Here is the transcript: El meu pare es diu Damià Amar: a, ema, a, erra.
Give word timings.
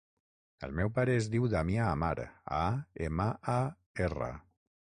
El 0.67 0.71
meu 0.79 0.89
pare 0.95 1.13
es 1.17 1.27
diu 1.35 1.45
Damià 1.51 1.85
Amar: 1.91 2.09
a, 2.63 2.63
ema, 3.09 3.29
a, 3.57 3.61
erra. 4.09 4.31